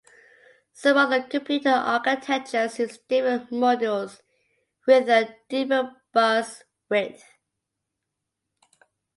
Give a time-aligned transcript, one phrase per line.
[0.73, 4.21] Some other computer architectures use different modules
[4.87, 7.23] with a different bus width.